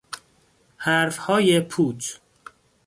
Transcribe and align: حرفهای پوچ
حرفهای 0.77 1.59
پوچ 1.59 2.15